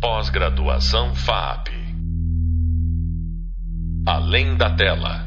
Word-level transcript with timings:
Pós-graduação 0.00 1.12
FAP. 1.12 1.70
Além 4.06 4.56
da 4.56 4.76
tela. 4.76 5.26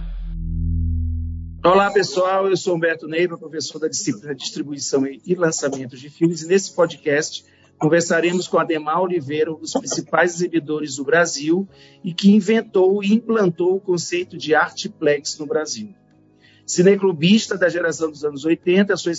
Olá, 1.62 1.92
pessoal. 1.92 2.48
Eu 2.48 2.56
sou 2.56 2.78
Humberto 2.78 3.06
Neiva, 3.06 3.38
professor 3.38 3.80
da 3.80 3.90
disciplina 3.90 4.34
Distribuição 4.34 5.06
e 5.06 5.36
Lançamento 5.36 5.98
de 5.98 6.10
Filmes, 6.10 6.44
e 6.44 6.48
nesse 6.48 6.74
podcast 6.74 7.44
conversaremos 7.78 8.48
com 8.48 8.60
Ademar 8.60 9.02
Oliveira, 9.02 9.52
um 9.52 9.60
dos 9.60 9.74
principais 9.74 10.36
exibidores 10.36 10.96
do 10.96 11.04
Brasil 11.04 11.68
e 12.02 12.14
que 12.14 12.32
inventou 12.32 13.04
e 13.04 13.14
implantou 13.14 13.76
o 13.76 13.82
conceito 13.82 14.38
de 14.38 14.56
artplex 14.56 15.38
no 15.38 15.46
Brasil. 15.46 15.94
Cineclubista 16.66 17.58
da 17.58 17.68
geração 17.68 18.10
dos 18.10 18.24
anos 18.24 18.46
80, 18.46 18.96
sua 18.96 19.12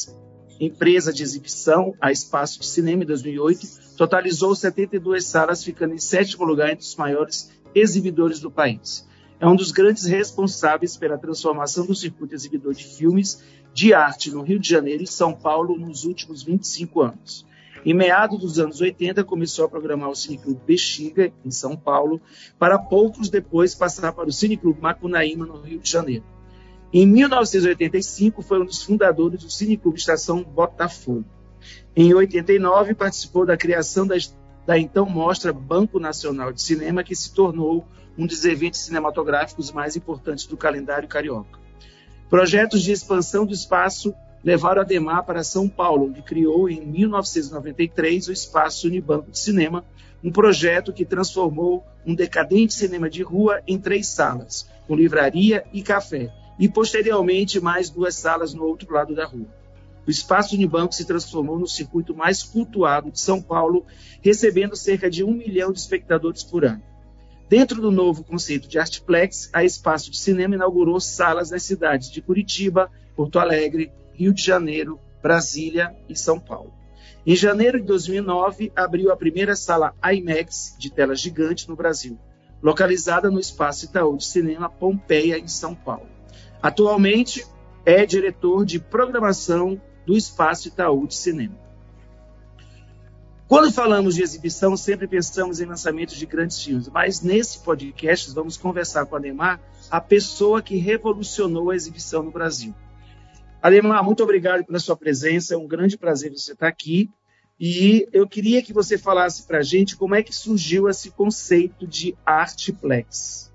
empresa 0.65 1.13
de 1.13 1.23
exibição, 1.23 1.95
a 2.01 2.13
Espaço 2.13 2.61
de 2.61 2.67
Cinema, 2.67 3.03
em 3.03 3.07
2008, 3.07 3.97
totalizou 3.97 4.55
72 4.55 5.25
salas, 5.25 5.65
ficando 5.65 5.95
em 5.95 5.99
sétimo 5.99 6.45
lugar 6.45 6.71
entre 6.71 6.85
os 6.85 6.95
maiores 6.95 7.51
exibidores 7.75 8.39
do 8.39 8.51
país. 8.51 9.07
É 9.41 9.47
um 9.47 9.57
dos 9.57 9.73
grandes 9.73 10.05
responsáveis 10.05 10.97
pela 10.97 11.19
transformação 11.19 11.85
do 11.85 11.97
circuito 11.97 12.35
exibidor 12.35 12.75
de 12.75 12.85
filmes 12.85 13.43
de 13.75 13.93
arte 13.93 14.31
no 14.31 14.43
Rio 14.43 14.61
de 14.61 14.69
Janeiro 14.69 15.03
e 15.03 15.07
São 15.07 15.33
Paulo 15.33 15.77
nos 15.77 16.05
últimos 16.05 16.45
25 16.45 17.01
anos. 17.01 17.45
Em 17.85 17.93
meados 17.93 18.39
dos 18.39 18.61
anos 18.61 18.81
80, 18.81 19.25
começou 19.25 19.65
a 19.65 19.69
programar 19.69 20.09
o 20.11 20.15
Cineclube 20.15 20.61
Bexiga, 20.65 21.33
em 21.45 21.51
São 21.51 21.77
Paulo, 21.77 22.21
para 22.57 22.79
poucos 22.79 23.29
depois 23.29 23.75
passar 23.75 24.13
para 24.13 24.29
o 24.29 24.33
Cineclube 24.33 24.81
Macunaíma, 24.81 25.45
no 25.45 25.61
Rio 25.61 25.81
de 25.81 25.91
Janeiro. 25.91 26.25
Em 26.93 27.07
1985, 27.07 28.43
foi 28.43 28.61
um 28.61 28.67
dos 28.67 28.83
fundadores 28.83 29.43
do 29.43 29.51
Cineclube 29.51 29.99
Estação 29.99 30.43
Botafogo. 30.43 31.25
Em 31.97 32.13
89, 32.13 32.95
participou 32.95 33.47
da 33.47 33.57
criação 33.57 34.07
da, 34.07 34.79
então 34.79 35.07
mostra 35.07 35.55
Banco 35.55 35.99
Nacional 35.99 36.53
de 36.53 36.61
Cinema, 36.61 37.03
que 37.03 37.17
se 37.17 37.33
tornou 37.33 37.87
um 38.19 38.27
dos 38.27 38.45
eventos 38.45 38.81
cinematográficos 38.81 39.73
mais 39.73 39.97
importantes 39.97 40.45
do 40.47 40.55
calendário 40.55 41.09
carioca. 41.09 41.59
Projetos 42.29 42.83
de 42.83 42.93
expansão 42.93 43.47
do 43.47 43.55
espaço 43.55 44.15
levaram 44.45 44.83
Ademar 44.83 45.25
para 45.25 45.43
São 45.43 45.71
Paulo, 45.71 46.09
onde 46.09 46.21
criou 46.21 46.69
em 46.69 46.85
1993 46.85 48.29
o 48.29 48.33
Espaço 48.33 48.87
Unibanco 48.87 49.31
de 49.31 49.39
Cinema, 49.39 49.83
um 50.23 50.31
projeto 50.31 50.93
que 50.93 51.07
transformou 51.07 51.87
um 52.05 52.15
decadente 52.15 52.75
cinema 52.75 53.09
de 53.09 53.23
rua 53.23 53.63
em 53.67 53.79
três 53.79 54.09
salas, 54.09 54.69
com 54.87 54.95
livraria 54.95 55.65
e 55.73 55.83
café, 55.83 56.33
e 56.59 56.69
posteriormente 56.69 57.61
mais 57.61 57.91
duas 57.91 58.15
salas 58.15 58.55
no 58.55 58.65
outro 58.65 58.93
lado 58.93 59.15
da 59.15 59.27
rua. 59.27 59.49
O 60.07 60.11
espaço 60.11 60.55
Unibanco 60.57 60.95
se 60.95 61.05
transformou 61.05 61.59
no 61.59 61.67
circuito 61.67 62.15
mais 62.15 62.43
cultuado 62.43 63.11
de 63.11 63.21
São 63.21 63.41
Paulo, 63.41 63.87
recebendo 64.21 64.75
cerca 64.75 65.09
de 65.09 65.23
um 65.23 65.33
milhão 65.33 65.73
de 65.73 65.79
espectadores 65.79 66.43
por 66.43 66.65
ano. 66.65 66.83
Dentro 67.49 67.81
do 67.81 67.91
novo 67.91 68.25
conceito 68.25 68.67
de 68.67 68.79
Artplex, 68.79 69.51
a 69.53 69.63
Espaço 69.63 70.11
de 70.11 70.19
Cinema 70.19 70.55
inaugurou 70.55 70.99
salas 70.99 71.51
nas 71.51 71.63
cidades 71.63 72.11
de 72.11 72.23
Curitiba, 72.23 72.91
Porto 73.15 73.39
Alegre, 73.39 73.93
Rio 74.15 74.33
de 74.33 74.43
Janeiro, 74.43 74.99
Brasília 75.23 75.95
e 76.09 76.17
São 76.17 76.41
Paulo. 76.41 76.73
Em 77.25 77.37
janeiro 77.37 77.79
de 77.79 77.87
2009, 77.87 78.73
abriu 78.75 79.13
a 79.13 79.17
primeira 79.17 79.55
sala 79.55 79.95
IMAX 80.03 80.75
de 80.77 80.91
tela 80.91 81.15
gigante 81.15 81.69
no 81.69 81.77
Brasil, 81.77 82.19
localizada 82.61 83.31
no 83.31 83.39
Espaço 83.39 83.85
Itaú 83.85 84.17
de 84.17 84.25
Cinema 84.25 84.69
Pompeia, 84.69 85.39
em 85.39 85.47
São 85.47 85.75
Paulo. 85.75 86.12
Atualmente 86.63 87.45
é 87.85 88.07
diretor 88.07 88.65
de 88.65 88.79
programação 88.79 89.81
do 90.07 90.17
Espaço 90.17 90.69
Itaú 90.69 91.07
de 91.07 91.17
Cinema. 91.17 91.61
Quando 93.49 93.71
falamos 93.71 94.15
de 94.15 94.23
exibição, 94.23 94.77
sempre 94.77 95.07
pensamos 95.07 95.61
em 95.61 95.67
lançamentos 95.67 96.17
de 96.17 96.25
grandes 96.25 96.63
filmes, 96.63 96.89
mas 96.89 97.21
nesse 97.21 97.59
podcast 97.59 98.33
vamos 98.33 98.57
conversar 98.57 99.05
com 99.05 99.15
a 99.15 99.19
Ademar, 99.19 99.61
a 99.91 100.01
pessoa 100.01 100.63
que 100.63 100.77
revolucionou 100.77 101.71
a 101.71 101.77
exibição 101.77 102.23
no 102.23 102.31
Brasil. 102.31 102.75
Ademar, 103.61 104.03
muito 104.03 104.23
obrigado 104.23 104.65
pela 104.65 104.79
sua 104.79 104.97
presença, 104.97 105.55
é 105.55 105.59
um 105.59 105.67
grande 105.67 105.99
prazer 105.99 106.33
você 106.33 106.53
estar 106.53 106.67
aqui. 106.67 107.11
E 107.61 108.09
eu 108.13 108.27
queria 108.27 108.63
que 108.63 108.73
você 108.73 108.97
falasse 108.97 109.47
para 109.47 109.59
a 109.59 109.63
gente 109.63 109.97
como 109.97 110.15
é 110.15 110.23
que 110.23 110.35
surgiu 110.35 110.89
esse 110.89 111.11
conceito 111.11 111.87
de 111.87 112.17
artplex. 112.25 113.53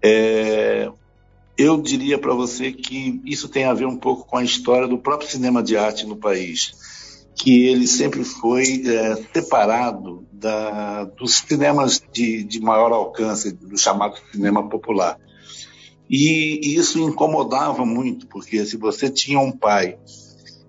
É, 0.00 0.88
eu 1.58 1.76
diria 1.76 2.16
para 2.16 2.32
você 2.32 2.70
que 2.70 3.20
isso 3.24 3.48
tem 3.48 3.64
a 3.64 3.74
ver 3.74 3.86
um 3.86 3.96
pouco 3.96 4.24
com 4.24 4.36
a 4.36 4.44
história 4.44 4.86
do 4.86 4.96
próprio 4.96 5.28
cinema 5.28 5.60
de 5.60 5.76
arte 5.76 6.06
no 6.06 6.16
país, 6.16 6.72
que 7.34 7.66
ele 7.66 7.88
sempre 7.88 8.22
foi 8.22 8.84
é, 8.86 9.16
separado 9.34 10.24
da, 10.32 11.04
dos 11.04 11.38
cinemas 11.38 12.00
de, 12.12 12.44
de 12.44 12.60
maior 12.60 12.92
alcance, 12.92 13.50
do 13.50 13.76
chamado 13.76 14.16
cinema 14.30 14.68
popular. 14.68 15.18
E, 16.08 16.60
e 16.62 16.76
isso 16.76 17.00
incomodava 17.00 17.84
muito, 17.84 18.28
porque 18.28 18.64
se 18.64 18.76
você 18.76 19.10
tinha 19.10 19.40
um 19.40 19.50
pai 19.50 19.98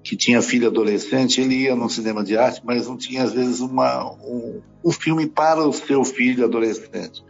que 0.03 0.17
tinha 0.17 0.41
filho 0.41 0.67
adolescente, 0.67 1.39
ele 1.39 1.55
ia 1.55 1.75
no 1.75 1.87
cinema 1.87 2.23
de 2.23 2.35
arte, 2.35 2.61
mas 2.63 2.87
não 2.87 2.97
tinha, 2.97 3.23
às 3.23 3.31
vezes, 3.31 3.59
uma, 3.59 4.11
um, 4.23 4.59
um 4.83 4.91
filme 4.91 5.27
para 5.27 5.63
o 5.67 5.71
seu 5.71 6.03
filho 6.03 6.43
adolescente. 6.43 7.23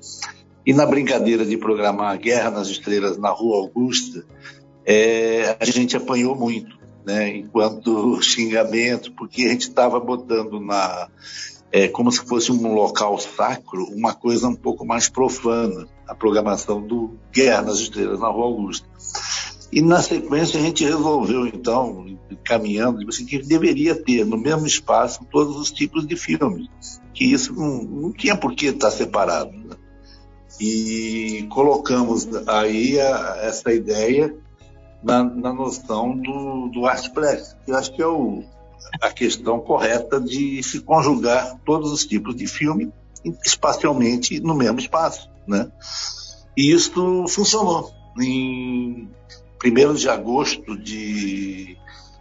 E 0.66 0.74
na 0.74 0.86
brincadeira 0.86 1.46
de 1.46 1.58
programar 1.58 2.18
Guerra 2.20 2.52
nas 2.52 2.68
Estrelas 2.68 3.18
na 3.18 3.30
Rua 3.30 3.58
Augusta, 3.58 4.26
é, 4.86 5.58
a 5.60 5.66
gente 5.66 5.96
apanhou 5.96 6.36
muito, 6.36 6.78
né, 7.06 7.38
enquanto 7.38 8.22
xingamento, 8.24 9.12
porque 9.14 9.44
a 9.44 9.50
gente 9.50 9.70
estava 9.70 10.00
botando 10.00 10.60
na 10.60 11.08
é, 11.72 11.88
como 11.88 12.12
se 12.12 12.22
fosse 12.26 12.52
um 12.52 12.74
local 12.74 13.18
sacro, 13.20 13.86
uma 13.86 14.14
coisa 14.14 14.48
um 14.48 14.56
pouco 14.56 14.86
mais 14.86 15.08
profana, 15.08 15.88
a 16.08 16.16
programação 16.16 16.82
do 16.82 17.12
Guerra 17.32 17.62
nas 17.62 17.80
Estrelas 17.80 18.20
na 18.20 18.28
Rua 18.28 18.46
Augusta. 18.46 18.88
E 19.72 19.82
na 19.82 20.02
sequência 20.02 20.60
a 20.60 20.64
gente 20.64 20.84
resolveu, 20.84 21.46
então, 21.46 22.18
caminhando, 22.44 23.08
assim, 23.08 23.24
que 23.26 23.38
deveria 23.38 23.94
ter 23.94 24.26
no 24.26 24.36
mesmo 24.36 24.66
espaço 24.66 25.24
todos 25.32 25.58
os 25.58 25.72
tipos 25.72 26.08
de 26.08 26.16
filmes, 26.16 26.68
que 27.14 27.26
isso 27.26 27.54
não, 27.54 27.84
não 27.84 28.12
tinha 28.12 28.36
por 28.36 28.56
que 28.56 28.68
estar 28.68 28.90
separado. 28.90 29.52
Né? 29.52 29.76
E 30.60 31.48
colocamos 31.50 32.28
aí 32.48 33.00
a, 33.00 33.40
essa 33.42 33.74
ideia 33.74 34.36
na, 35.04 35.24
na, 35.24 35.54
noção 35.54 36.18
do, 36.18 36.70
do 36.70 36.86
Artplex, 36.86 37.56
que 37.66 37.72
eu 37.72 37.76
acho 37.76 37.94
que 37.94 38.02
é 38.02 38.08
o, 38.08 38.44
a 39.02 39.10
questão 39.10 39.60
correta 39.60 40.20
de 40.20 40.62
se 40.64 40.82
conjugar 40.82 41.58
todos 41.66 41.92
os 41.92 42.06
tipos 42.06 42.36
de 42.36 42.48
filme 42.48 42.92
espacialmente 43.46 44.40
no 44.40 44.56
mesmo 44.56 44.80
espaço, 44.80 45.30
né? 45.48 45.70
E 46.56 46.72
isso 46.72 47.26
funcionou. 47.28 47.92
Em 48.20 49.10
1 49.64 49.94
de 49.94 50.10
agosto 50.10 50.78
de 50.78 51.78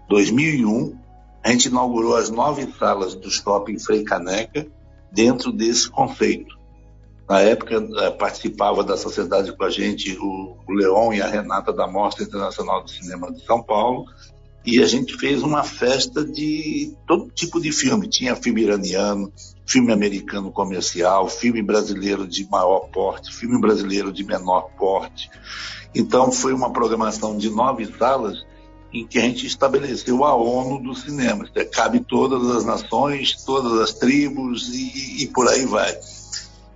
2001, 0.09 0.97
a 1.43 1.51
gente 1.51 1.69
inaugurou 1.69 2.17
as 2.17 2.31
nove 2.31 2.73
salas 2.79 3.15
do 3.15 3.31
Shopping 3.31 3.79
Frei 3.79 4.05
Caneca 4.05 4.67
dentro 5.11 5.53
desse 5.53 5.89
conceito. 5.91 6.58
Na 7.29 7.41
época, 7.41 7.77
eh, 7.77 8.11
participava 8.11 8.83
da 8.83 8.97
sociedade 8.97 9.55
com 9.55 9.63
a 9.63 9.69
gente 9.69 10.17
o, 10.19 10.57
Leon 10.67 11.13
e 11.13 11.21
a 11.21 11.27
Renata 11.27 11.73
da 11.73 11.87
Mostra 11.87 12.25
Internacional 12.25 12.83
do 12.83 12.91
Cinema 12.91 13.31
de 13.31 13.45
São 13.45 13.63
Paulo, 13.63 14.07
e 14.65 14.83
a 14.83 14.87
gente 14.87 15.17
fez 15.17 15.43
uma 15.43 15.63
festa 15.63 16.25
de 16.25 16.95
todo 17.07 17.31
tipo 17.31 17.61
de 17.61 17.71
filme. 17.71 18.09
Tinha 18.09 18.35
filme 18.35 18.63
iraniano, 18.63 19.31
filme 19.67 19.93
americano 19.93 20.51
comercial, 20.51 21.29
filme 21.29 21.63
brasileiro 21.63 22.27
de 22.27 22.49
maior 22.51 22.89
porte, 22.89 23.33
filme 23.33 23.61
brasileiro 23.61 24.11
de 24.11 24.25
menor 24.25 24.71
porte. 24.79 25.31
Então 25.95 26.33
foi 26.33 26.53
uma 26.53 26.73
programação 26.73 27.37
de 27.37 27.51
nove 27.51 27.87
salas 27.99 28.45
em 28.93 29.07
que 29.07 29.19
a 29.19 29.23
gente 29.23 29.47
estabeleceu 29.47 30.25
a 30.25 30.35
ONU 30.35 30.83
do 30.83 30.95
cinema. 30.95 31.47
Cabe 31.73 32.01
todas 32.01 32.51
as 32.57 32.65
nações, 32.65 33.45
todas 33.45 33.81
as 33.81 33.93
tribos 33.93 34.69
e, 34.71 35.25
e 35.25 35.27
por 35.29 35.47
aí 35.47 35.67
vai. 35.67 35.95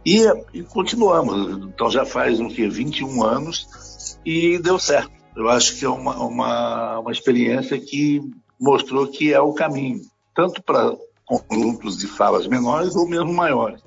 E, 0.04 0.24
e 0.52 0.62
continuamos. 0.62 1.66
Então 1.66 1.90
já 1.90 2.04
faz 2.04 2.40
um 2.40 2.48
que 2.48 2.68
21 2.68 3.22
anos 3.22 4.18
e 4.24 4.58
deu 4.58 4.78
certo. 4.78 5.10
Eu 5.36 5.48
acho 5.48 5.76
que 5.76 5.84
é 5.84 5.88
uma, 5.88 6.16
uma, 6.24 6.98
uma 6.98 7.12
experiência 7.12 7.78
que 7.78 8.20
mostrou 8.60 9.06
que 9.06 9.32
é 9.32 9.40
o 9.40 9.52
caminho, 9.52 10.00
tanto 10.34 10.62
para 10.62 10.94
conjuntos 11.24 11.96
de 11.96 12.06
salas 12.06 12.46
menores 12.46 12.94
ou 12.94 13.08
mesmo 13.08 13.32
maiores, 13.32 13.82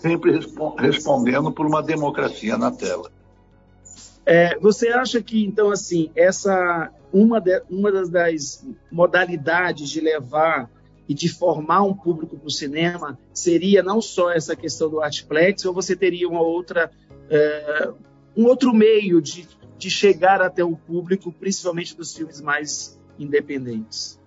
sempre 0.00 0.40
respondendo 0.78 1.52
por 1.52 1.66
uma 1.66 1.82
democracia 1.82 2.56
na 2.56 2.70
tela. 2.70 3.10
É, 4.24 4.58
você 4.58 4.88
acha 4.88 5.22
que 5.22 5.44
então 5.44 5.70
assim 5.70 6.10
essa 6.14 6.90
uma, 7.12 7.40
de, 7.40 7.62
uma 7.70 7.90
das, 7.90 8.10
das 8.10 8.66
modalidades 8.90 9.88
de 9.88 10.00
levar 10.00 10.70
e 11.08 11.14
de 11.14 11.28
formar 11.28 11.82
um 11.82 11.94
público 11.94 12.36
para 12.36 12.46
o 12.46 12.50
cinema 12.50 13.18
seria 13.32 13.82
não 13.82 14.00
só 14.00 14.30
essa 14.30 14.54
questão 14.54 14.90
do 14.90 15.00
Artplex, 15.00 15.64
ou 15.64 15.72
você 15.72 15.96
teria 15.96 16.28
uma 16.28 16.42
outra, 16.42 16.90
é, 17.30 17.90
um 18.36 18.44
outro 18.44 18.74
meio 18.74 19.22
de, 19.22 19.48
de 19.78 19.90
chegar 19.90 20.42
até 20.42 20.62
o 20.62 20.76
público, 20.76 21.32
principalmente 21.32 21.96
dos 21.96 22.14
filmes 22.14 22.40
mais 22.40 23.00
independentes? 23.18 24.18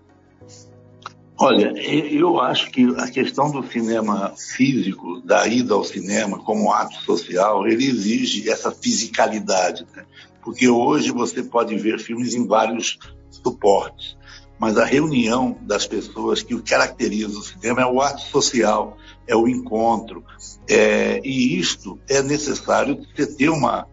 Olha, 1.38 1.74
eu 1.76 2.40
acho 2.40 2.70
que 2.70 2.84
a 2.98 3.10
questão 3.10 3.52
do 3.52 3.66
cinema 3.68 4.36
físico, 4.38 5.22
da 5.22 5.48
ida 5.48 5.74
ao 5.74 5.84
cinema 5.84 6.38
como 6.38 6.72
ato 6.72 6.96
social, 7.02 7.68
ele 7.68 7.86
exige 7.86 8.48
essa 8.48 8.72
fisicalidade, 8.72 9.88
né? 9.96 10.06
porque 10.44 10.68
hoje 10.68 11.12
você 11.12 11.42
pode 11.42 11.76
ver 11.78 12.00
filmes 12.00 12.36
em 12.36 12.46
vários 12.46 13.00
suportes, 13.32 14.16
mas 14.62 14.78
a 14.78 14.86
reunião 14.86 15.58
das 15.64 15.88
pessoas 15.88 16.44
que 16.44 16.54
o 16.54 16.62
caracteriza 16.62 17.36
o 17.40 17.42
cinema 17.42 17.82
é 17.82 17.86
o 17.88 18.00
ato 18.00 18.22
social, 18.22 18.96
é 19.26 19.36
o 19.36 19.48
encontro, 19.48 20.24
é, 20.70 21.20
e 21.24 21.58
isto 21.60 22.00
é 22.08 22.22
necessário 22.22 23.04
você 23.16 23.26
ter 23.26 23.50
uma 23.50 23.88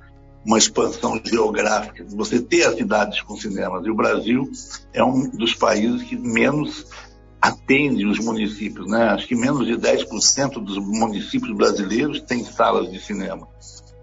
uma 0.44 0.56
expansão 0.56 1.20
geográfica, 1.22 2.06
você 2.08 2.40
ter 2.40 2.64
as 2.64 2.76
cidades 2.76 3.20
com 3.20 3.36
cinemas. 3.36 3.84
E 3.84 3.90
o 3.90 3.94
Brasil 3.94 4.50
é 4.94 5.04
um 5.04 5.28
dos 5.28 5.52
países 5.52 6.02
que 6.04 6.16
menos 6.16 6.86
atende 7.40 8.06
os 8.06 8.18
municípios, 8.18 8.86
né? 8.86 9.10
Acho 9.10 9.26
que 9.26 9.34
menos 9.34 9.66
de 9.66 9.74
10% 9.74 10.64
dos 10.64 10.78
municípios 10.78 11.54
brasileiros 11.54 12.22
têm 12.22 12.44
salas 12.44 12.90
de 12.90 12.98
cinema. 12.98 13.46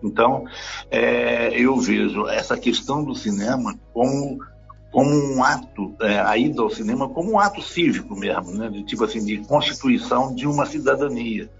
Então, 0.03 0.45
é, 0.91 1.49
eu 1.59 1.77
vejo 1.77 2.27
essa 2.27 2.55
questão 2.55 3.03
do 3.03 3.15
cinema 3.15 3.73
como 3.91 4.37
como 4.95 5.13
um 5.13 5.43
ato, 5.43 5.93
é, 5.99 6.17
a 6.21 6.37
ida 6.37 6.61
ao 6.61 6.69
cinema 6.69 7.09
como 7.09 7.33
um 7.33 7.37
ato 7.37 7.61
cívico 7.61 8.15
mesmo, 8.15 8.51
né? 8.53 8.69
De, 8.69 8.81
tipo 8.81 9.03
assim, 9.03 9.25
de 9.25 9.39
constituição 9.39 10.33
de 10.33 10.47
uma 10.47 10.65
cidadania, 10.65 11.51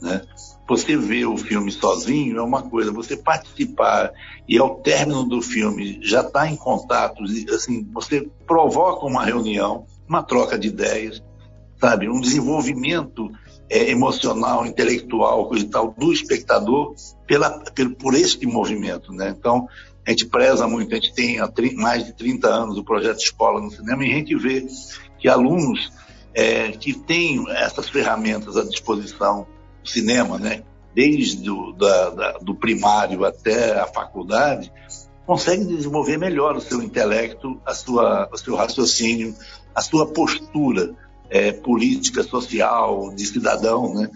né? 0.00 0.22
Você 0.66 0.96
ver 0.96 1.26
o 1.26 1.36
filme 1.36 1.70
sozinho 1.70 2.38
é 2.38 2.42
uma 2.42 2.62
coisa, 2.62 2.90
você 2.90 3.18
participar 3.18 4.10
e 4.48 4.56
ao 4.56 4.76
término 4.76 5.24
do 5.24 5.42
filme 5.42 6.00
já 6.02 6.20
estar 6.20 6.40
tá 6.40 6.48
em 6.48 6.56
contato, 6.56 7.22
assim, 7.54 7.86
você 7.92 8.26
provoca 8.46 9.04
uma 9.04 9.26
reunião, 9.26 9.84
uma 10.08 10.22
troca 10.22 10.58
de 10.58 10.68
ideias, 10.68 11.22
sabe? 11.78 12.08
Um 12.08 12.18
desenvolvimento 12.18 13.30
é, 13.68 13.90
emocional, 13.90 14.64
intelectual, 14.64 15.46
coisa 15.48 15.66
e 15.66 15.68
tal, 15.68 15.94
do 15.98 16.14
espectador 16.14 16.94
pela, 17.26 17.60
pelo, 17.74 17.94
por 17.94 18.14
este 18.14 18.46
movimento, 18.46 19.12
né? 19.12 19.34
Então, 19.38 19.68
a 20.10 20.12
gente 20.12 20.26
preza 20.26 20.66
muito, 20.66 20.92
a 20.92 20.96
gente 20.96 21.14
tem 21.14 21.38
há 21.38 21.48
mais 21.76 22.04
de 22.04 22.12
30 22.12 22.48
anos 22.48 22.76
o 22.76 22.82
projeto 22.82 23.20
Escola 23.20 23.60
no 23.60 23.70
Cinema 23.70 24.04
e 24.04 24.10
a 24.10 24.14
gente 24.16 24.34
vê 24.34 24.66
que 25.20 25.28
alunos 25.28 25.92
é, 26.34 26.72
que 26.72 26.92
têm 26.92 27.48
essas 27.50 27.88
ferramentas 27.88 28.56
à 28.56 28.64
disposição 28.64 29.46
cinema, 29.84 30.36
né? 30.36 30.64
desde 30.92 31.44
do, 31.44 31.72
da, 31.74 32.10
da, 32.10 32.32
do 32.38 32.56
primário 32.56 33.24
até 33.24 33.78
a 33.78 33.86
faculdade, 33.86 34.72
consegue 35.24 35.64
desenvolver 35.64 36.16
melhor 36.16 36.56
o 36.56 36.60
seu 36.60 36.82
intelecto, 36.82 37.60
a 37.64 37.72
sua, 37.72 38.28
o 38.32 38.36
seu 38.36 38.56
raciocínio, 38.56 39.32
a 39.72 39.80
sua 39.80 40.08
postura 40.08 40.92
é, 41.28 41.52
política, 41.52 42.24
social, 42.24 43.14
de 43.14 43.24
cidadão, 43.24 43.94
né? 43.94 44.10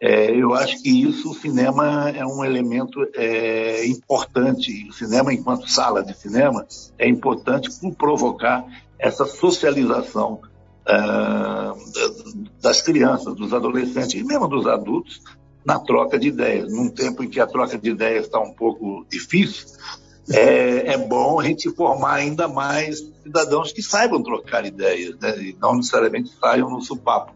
É, 0.00 0.30
eu 0.30 0.54
acho 0.54 0.82
que 0.82 0.90
isso, 1.02 1.30
o 1.30 1.34
cinema 1.34 2.10
é 2.10 2.24
um 2.24 2.44
elemento 2.44 3.06
é, 3.14 3.86
importante. 3.86 4.86
O 4.88 4.92
cinema, 4.92 5.32
enquanto 5.32 5.68
sala 5.68 6.04
de 6.04 6.14
cinema, 6.14 6.66
é 6.98 7.08
importante 7.08 7.70
por 7.80 7.94
provocar 7.94 8.64
essa 8.98 9.24
socialização 9.24 10.40
uh, 10.86 12.50
das 12.60 12.80
crianças, 12.80 13.34
dos 13.34 13.52
adolescentes 13.52 14.14
e 14.14 14.24
mesmo 14.24 14.48
dos 14.48 14.66
adultos 14.66 15.22
na 15.64 15.78
troca 15.78 16.18
de 16.18 16.28
ideias. 16.28 16.72
Num 16.72 16.88
tempo 16.88 17.24
em 17.24 17.28
que 17.28 17.40
a 17.40 17.46
troca 17.46 17.76
de 17.76 17.90
ideias 17.90 18.26
está 18.26 18.38
um 18.38 18.52
pouco 18.52 19.04
difícil, 19.10 19.66
é, 20.30 20.92
é, 20.92 20.98
bom 20.98 21.40
a 21.40 21.44
gente 21.44 21.70
formar 21.70 22.14
ainda 22.14 22.48
mais 22.48 22.98
cidadãos 23.22 23.72
que 23.72 23.82
saibam 23.82 24.22
trocar 24.22 24.64
ideias, 24.64 25.16
né? 25.20 25.38
e 25.38 25.56
não 25.60 25.76
necessariamente 25.76 26.30
saiam 26.40 26.68
no 26.70 26.80
supapo. 26.80 27.32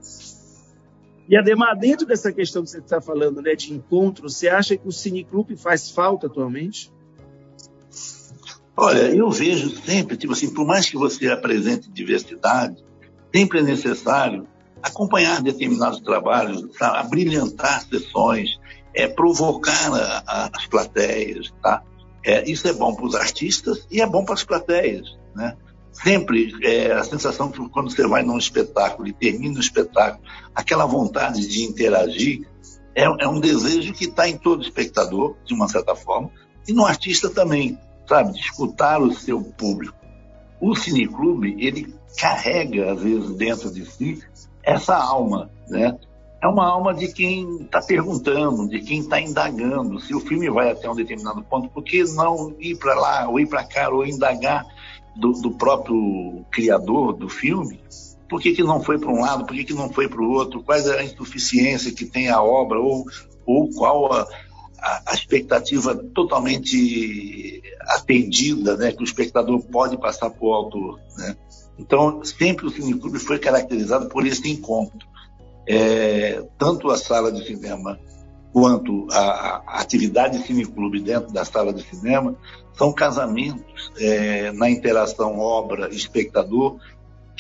E 1.30 1.36
Ademar, 1.36 1.78
dentro 1.78 2.04
dessa 2.04 2.32
questão 2.32 2.64
que 2.64 2.70
você 2.70 2.78
está 2.78 3.00
falando 3.00 3.40
né, 3.40 3.54
de 3.54 3.72
encontro, 3.72 4.28
você 4.28 4.48
acha 4.48 4.76
que 4.76 4.88
o 4.88 4.90
cineclube 4.90 5.54
faz 5.54 5.88
falta 5.88 6.26
atualmente? 6.26 6.92
Olha, 8.76 9.14
eu 9.14 9.30
vejo 9.30 9.70
sempre, 9.80 10.16
tipo 10.16 10.32
assim, 10.32 10.52
por 10.52 10.66
mais 10.66 10.90
que 10.90 10.96
você 10.96 11.28
apresente 11.28 11.88
diversidade, 11.88 12.84
sempre 13.32 13.60
é 13.60 13.62
necessário 13.62 14.44
acompanhar 14.82 15.40
determinados 15.40 16.00
trabalhos, 16.00 16.68
tá? 16.76 16.98
abrilhantar 16.98 17.86
sessões, 17.86 18.58
é, 18.92 19.06
provocar 19.06 19.94
a, 19.94 20.24
a, 20.26 20.50
as 20.52 20.66
plateias. 20.66 21.54
Tá? 21.62 21.84
É, 22.24 22.50
isso 22.50 22.66
é 22.66 22.72
bom 22.72 22.92
para 22.92 23.06
os 23.06 23.14
artistas 23.14 23.86
e 23.88 24.00
é 24.00 24.06
bom 24.06 24.24
para 24.24 24.34
as 24.34 24.42
plateias. 24.42 25.16
Né? 25.36 25.56
Sempre 25.92 26.54
é, 26.62 26.92
a 26.92 27.02
sensação 27.04 27.50
que 27.50 27.68
quando 27.68 27.90
você 27.90 28.06
vai 28.06 28.22
num 28.22 28.38
espetáculo 28.38 29.08
e 29.08 29.12
termina 29.12 29.56
o 29.56 29.60
espetáculo, 29.60 30.22
aquela 30.54 30.86
vontade 30.86 31.46
de 31.46 31.64
interagir 31.64 32.46
é, 32.94 33.04
é 33.04 33.28
um 33.28 33.40
desejo 33.40 33.92
que 33.92 34.04
está 34.04 34.28
em 34.28 34.36
todo 34.36 34.62
espectador, 34.62 35.36
de 35.44 35.54
uma 35.54 35.68
certa 35.68 35.94
forma, 35.94 36.30
e 36.66 36.72
no 36.72 36.84
artista 36.84 37.30
também, 37.30 37.78
sabe? 38.08 38.32
De 38.32 38.40
escutar 38.40 39.00
o 39.00 39.12
seu 39.12 39.42
público. 39.42 39.96
O 40.60 40.74
cineclube, 40.74 41.56
ele 41.58 41.94
carrega, 42.18 42.92
às 42.92 43.02
vezes, 43.02 43.30
dentro 43.36 43.72
de 43.72 43.86
si, 43.86 44.22
essa 44.62 44.96
alma, 44.96 45.50
né? 45.68 45.96
É 46.42 46.48
uma 46.48 46.66
alma 46.66 46.94
de 46.94 47.12
quem 47.12 47.62
está 47.62 47.82
perguntando, 47.82 48.68
de 48.68 48.80
quem 48.80 49.00
está 49.00 49.20
indagando. 49.20 50.00
Se 50.00 50.14
o 50.14 50.20
filme 50.20 50.48
vai 50.48 50.70
até 50.70 50.88
um 50.88 50.94
determinado 50.94 51.42
ponto, 51.42 51.68
por 51.68 51.84
que 51.84 52.02
não 52.14 52.54
ir 52.58 52.76
para 52.76 52.94
lá, 52.94 53.28
ou 53.28 53.38
ir 53.38 53.46
para 53.46 53.62
cá, 53.62 53.90
ou 53.90 54.06
indagar 54.06 54.64
do, 55.16 55.32
do, 55.32 55.50
próprio 55.52 56.44
criador 56.50 57.12
do 57.12 57.28
filme? 57.28 57.80
Por 58.28 58.40
que, 58.40 58.52
que 58.52 58.62
não 58.62 58.82
foi 58.82 58.98
para 58.98 59.10
um 59.10 59.20
lado, 59.20 59.44
por 59.44 59.54
que, 59.54 59.64
que 59.64 59.74
não 59.74 59.92
foi 59.92 60.08
para 60.08 60.22
o 60.22 60.30
outro? 60.30 60.62
Quais 60.62 60.88
a 60.88 61.02
insuficiência 61.02 61.92
que 61.92 62.06
tem 62.06 62.28
a 62.28 62.42
obra, 62.42 62.78
ou, 62.78 63.04
ou 63.44 63.68
qual 63.70 64.12
a, 64.12 64.26
a 65.06 65.14
expectativa 65.14 65.94
totalmente 65.94 67.62
atendida, 67.88 68.76
né, 68.76 68.92
que 68.92 69.02
o 69.02 69.04
espectador 69.04 69.60
pode 69.64 69.98
passar 69.98 70.30
para 70.30 70.44
o 70.44 70.52
autor, 70.52 71.00
né? 71.18 71.36
Então, 71.78 72.22
sempre 72.24 72.66
o 72.66 72.70
Cineclube 72.70 73.18
foi 73.18 73.38
caracterizado 73.38 74.08
por 74.08 74.26
esse 74.26 74.48
encontro. 74.50 75.08
É, 75.66 76.42
tanto 76.58 76.90
a 76.90 76.98
sala 76.98 77.32
de 77.32 77.46
cinema 77.46 77.98
quanto 78.52 79.06
a 79.12 79.62
atividade 79.66 80.38
Cineclube 80.38 81.00
dentro 81.00 81.32
da 81.32 81.44
sala 81.44 81.72
de 81.72 81.82
cinema 81.82 82.36
são 82.72 82.92
casamentos 82.92 83.92
é, 83.98 84.52
na 84.52 84.70
interação 84.70 85.38
obra-espectador 85.38 86.78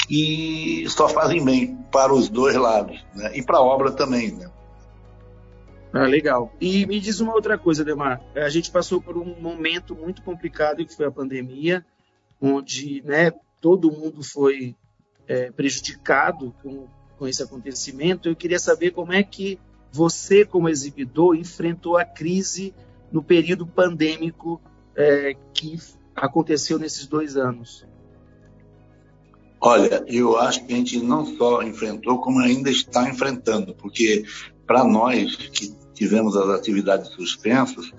que 0.06 0.84
só 0.88 1.08
fazem 1.08 1.44
bem 1.44 1.76
para 1.90 2.12
os 2.12 2.28
dois 2.28 2.54
lados, 2.56 3.04
né? 3.14 3.36
e 3.36 3.42
para 3.42 3.58
a 3.58 3.62
obra 3.62 3.92
também. 3.92 4.32
Né? 4.32 4.50
Ah, 5.92 6.06
legal. 6.06 6.52
E 6.60 6.86
me 6.86 7.00
diz 7.00 7.20
uma 7.20 7.34
outra 7.34 7.58
coisa, 7.58 7.84
Demar. 7.84 8.20
A 8.34 8.48
gente 8.48 8.70
passou 8.70 9.00
por 9.00 9.16
um 9.16 9.40
momento 9.40 9.94
muito 9.94 10.22
complicado 10.22 10.84
que 10.84 10.94
foi 10.94 11.06
a 11.06 11.10
pandemia, 11.10 11.84
onde 12.40 13.02
né, 13.04 13.32
todo 13.60 13.90
mundo 13.90 14.22
foi 14.22 14.74
é, 15.26 15.50
prejudicado 15.50 16.54
com, 16.62 16.86
com 17.18 17.26
esse 17.26 17.42
acontecimento. 17.42 18.28
Eu 18.28 18.36
queria 18.36 18.58
saber 18.58 18.92
como 18.92 19.12
é 19.12 19.22
que 19.22 19.58
você, 19.92 20.44
como 20.44 20.68
exibidor, 20.68 21.36
enfrentou 21.36 21.96
a 21.96 22.04
crise 22.04 22.74
no 23.10 23.22
período 23.22 23.66
pandêmico 23.66 24.60
é, 24.96 25.34
que 25.52 25.78
aconteceu 26.14 26.78
nesses 26.78 27.06
dois 27.06 27.36
anos. 27.36 27.84
Olha, 29.60 30.04
eu 30.06 30.38
acho 30.38 30.64
que 30.64 30.72
a 30.72 30.76
gente 30.76 31.02
não 31.02 31.26
só 31.36 31.62
enfrentou, 31.62 32.18
como 32.18 32.40
ainda 32.40 32.70
está 32.70 33.08
enfrentando, 33.08 33.74
porque 33.74 34.24
para 34.66 34.84
nós 34.84 35.36
que 35.36 35.74
tivemos 35.92 36.34
as 36.34 36.48
atividades 36.48 37.10
suspensas, 37.10 37.92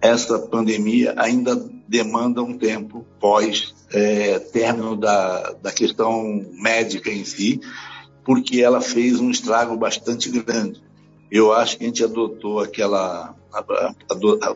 essa 0.00 0.38
pandemia 0.38 1.14
ainda 1.16 1.56
demanda 1.88 2.42
um 2.42 2.58
tempo 2.58 3.06
pós 3.18 3.74
é, 3.90 4.38
término 4.38 4.96
da, 4.96 5.52
da 5.52 5.72
questão 5.72 6.44
médica 6.60 7.10
em 7.10 7.24
si, 7.24 7.60
porque 8.22 8.60
ela 8.60 8.80
fez 8.80 9.18
um 9.20 9.30
estrago 9.30 9.76
bastante 9.76 10.30
grande. 10.30 10.82
Eu 11.30 11.52
acho 11.52 11.76
que 11.76 11.84
a 11.84 11.86
gente 11.86 12.04
adotou 12.04 12.60
aquela. 12.60 13.34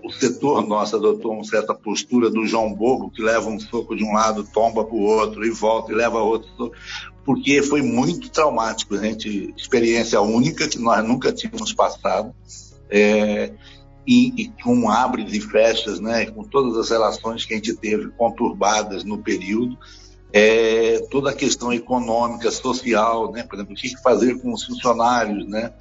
O 0.05 0.11
setor 0.11 0.67
nosso 0.67 0.97
adotou 0.97 1.33
uma 1.33 1.45
certa 1.45 1.75
postura 1.75 2.29
do 2.29 2.47
João 2.47 2.73
Bobo, 2.73 3.11
que 3.11 3.23
leva 3.23 3.49
um 3.49 3.59
soco 3.59 3.97
de 3.97 4.05
um 4.05 4.13
lado, 4.13 4.47
tomba 4.53 4.85
para 4.85 4.95
o 4.95 5.01
outro 5.01 5.45
e 5.45 5.51
volta 5.51 5.91
e 5.91 5.95
leva 5.95 6.19
outro, 6.19 6.71
porque 7.25 7.63
foi 7.63 7.81
muito 7.81 8.31
traumático. 8.31 8.95
A 8.95 8.99
gente, 8.99 9.55
experiência 9.57 10.21
única 10.21 10.69
que 10.69 10.79
nós 10.79 11.03
nunca 11.03 11.33
tínhamos 11.33 11.73
passado. 11.73 12.35
É, 12.91 13.53
e, 14.07 14.43
e, 14.43 14.49
com 14.63 14.91
abres 14.91 15.33
e 15.33 15.41
fechas, 15.41 16.01
né, 16.01 16.27
com 16.27 16.43
todas 16.43 16.77
as 16.77 16.91
relações 16.91 17.45
que 17.45 17.55
a 17.55 17.57
gente 17.57 17.75
teve 17.77 18.09
conturbadas 18.11 19.05
no 19.05 19.19
período, 19.19 19.79
é, 20.33 20.99
toda 21.11 21.31
a 21.31 21.35
questão 21.35 21.73
econômica, 21.73 22.51
social, 22.51 23.31
né, 23.33 23.43
por 23.43 23.57
exemplo, 23.57 23.73
o 23.73 23.77
que 23.77 23.97
fazer 24.03 24.41
com 24.41 24.53
os 24.53 24.65
funcionários, 24.65 25.47
né, 25.47 25.73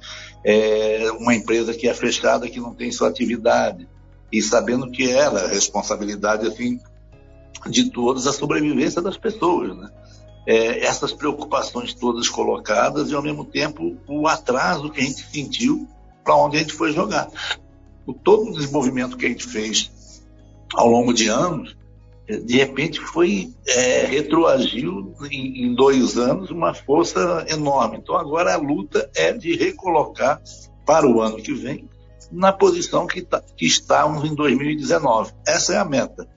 é, 0.44 1.10
uma 1.18 1.34
empresa 1.34 1.74
que 1.74 1.88
é 1.88 1.94
fechada, 1.94 2.48
que 2.48 2.60
não 2.60 2.74
tem 2.74 2.90
sua 2.90 3.08
atividade, 3.08 3.88
e 4.32 4.40
sabendo 4.40 4.90
que 4.90 5.10
era 5.10 5.48
responsabilidade 5.48 6.46
assim 6.46 6.80
de 7.68 7.90
todos 7.90 8.26
a 8.26 8.32
sobrevivência 8.32 9.02
das 9.02 9.16
pessoas, 9.16 9.76
né? 9.76 9.90
é, 10.46 10.84
essas 10.84 11.12
preocupações 11.12 11.94
todas 11.94 12.28
colocadas 12.28 13.10
e, 13.10 13.14
ao 13.14 13.22
mesmo 13.22 13.44
tempo, 13.44 13.96
o 14.06 14.26
atraso 14.26 14.90
que 14.90 15.00
a 15.00 15.04
gente 15.04 15.24
sentiu 15.30 15.86
para 16.24 16.36
onde 16.36 16.56
a 16.56 16.60
gente 16.60 16.72
foi 16.72 16.92
jogar. 16.92 17.28
O, 18.06 18.12
todo 18.12 18.50
o 18.50 18.52
desenvolvimento 18.52 19.16
que 19.16 19.26
a 19.26 19.28
gente 19.28 19.46
fez 19.46 19.90
ao 20.74 20.88
longo 20.88 21.12
de 21.12 21.28
anos, 21.28 21.76
é, 21.76 21.79
de 22.38 22.56
repente 22.56 23.00
foi 23.00 23.52
é, 23.66 24.06
retroagiu 24.06 25.14
em, 25.30 25.64
em, 25.64 25.74
dois 25.74 26.16
anos 26.16 26.50
uma 26.50 26.74
força 26.74 27.44
enorme. 27.48 27.98
Então 27.98 28.16
agora 28.16 28.54
a 28.54 28.58
luta 28.58 29.10
é 29.14 29.32
de 29.32 29.56
recolocar 29.56 30.40
para 30.86 31.06
o 31.06 31.20
ano 31.20 31.36
que 31.36 31.54
vem 31.54 31.88
na 32.30 32.52
posição 32.52 33.06
que, 33.06 33.22
tá, 33.22 33.42
que 33.56 33.66
estávamos 33.66 34.24
em 34.24 34.34
2019. 34.34 35.32
Essa 35.46 35.74
é 35.74 35.78
a 35.78 35.84
meta. 35.84 36.28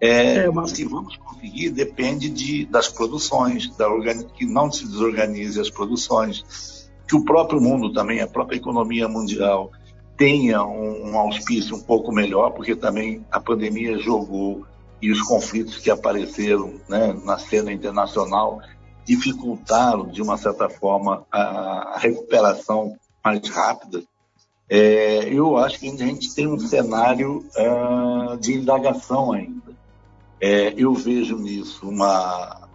É, 0.00 0.38
é 0.38 0.50
uma... 0.50 0.66
Se 0.66 0.84
vamos 0.84 1.16
conseguir, 1.16 1.70
depende 1.70 2.28
de, 2.28 2.66
das 2.66 2.88
produções, 2.88 3.68
da 3.76 3.86
que 4.34 4.44
não 4.44 4.70
se 4.70 4.86
desorganize 4.86 5.60
as 5.60 5.70
produções, 5.70 6.90
que 7.06 7.14
o 7.14 7.24
próprio 7.24 7.60
mundo 7.60 7.92
também, 7.92 8.20
a 8.20 8.26
própria 8.26 8.56
economia 8.56 9.06
mundial, 9.06 9.70
tenha 10.16 10.64
um, 10.64 11.10
um 11.10 11.18
auspício 11.18 11.76
um 11.76 11.80
pouco 11.80 12.12
melhor, 12.12 12.50
porque 12.50 12.74
também 12.74 13.24
a 13.30 13.40
pandemia 13.40 13.98
jogou 13.98 14.66
e 15.02 15.10
os 15.10 15.20
conflitos 15.20 15.78
que 15.78 15.90
apareceram 15.90 16.80
né, 16.88 17.12
na 17.24 17.36
cena 17.36 17.72
internacional 17.72 18.62
dificultaram, 19.04 20.06
de 20.06 20.22
uma 20.22 20.38
certa 20.38 20.70
forma, 20.70 21.26
a, 21.30 21.98
recuperação 21.98 22.96
mais 23.22 23.48
rápida. 23.48 24.04
É, 24.70 25.28
eu 25.28 25.56
acho 25.56 25.80
que 25.80 25.88
a 25.88 25.96
gente 25.96 26.32
tem 26.32 26.46
um 26.46 26.58
cenário 26.58 27.44
uh, 27.56 28.36
de 28.38 28.54
indagação 28.54 29.32
ainda. 29.32 29.72
É, 30.40 30.72
eu 30.76 30.94
vejo 30.94 31.36
nisso 31.36 31.88
uma, 31.88 32.68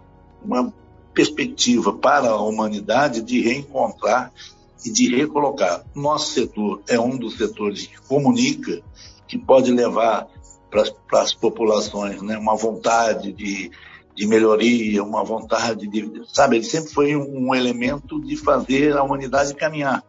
uma 0.44 0.72
perspectiva 1.14 1.94
para 1.94 2.28
a 2.28 2.42
humanidade 2.42 3.22
de 3.22 3.40
reencontrar 3.40 4.32
e 4.84 4.90
de 4.90 5.16
recolocar. 5.16 5.82
Nosso 5.94 6.34
setor 6.34 6.82
é 6.88 7.00
um 7.00 7.16
dos 7.16 7.38
setores 7.38 7.86
que 7.86 7.98
comunica, 8.02 8.82
que 9.26 9.38
pode 9.38 9.72
levar 9.72 10.28
para 10.70 11.22
as 11.22 11.32
populações 11.32 12.20
né, 12.22 12.36
uma 12.36 12.56
vontade 12.56 13.32
de, 13.32 13.70
de 14.14 14.26
melhoria, 14.26 15.02
uma 15.02 15.24
vontade 15.24 15.86
de. 15.86 16.22
Sabe, 16.32 16.56
ele 16.56 16.64
sempre 16.64 16.92
foi 16.92 17.16
um, 17.16 17.54
elemento 17.54 18.20
de 18.20 18.36
fazer 18.36 18.96
a 18.96 19.02
humanidade 19.02 19.54
caminhar. 19.54 20.04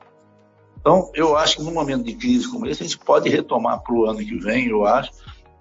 Então, 0.79 1.11
eu 1.13 1.35
acho 1.35 1.57
que 1.57 1.63
num 1.63 1.73
momento 1.73 2.03
de 2.03 2.15
crise 2.15 2.49
como 2.49 2.65
esse, 2.65 2.83
a 2.83 2.85
gente 2.85 2.97
pode 2.97 3.29
retomar 3.29 3.81
para 3.81 3.93
o 3.93 4.05
ano 4.05 4.19
que 4.19 4.37
vem, 4.37 4.67
eu 4.67 4.85
acho, 4.85 5.11